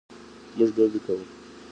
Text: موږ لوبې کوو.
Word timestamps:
موږ 0.57 0.69
لوبې 0.75 0.99
کوو. 1.05 1.25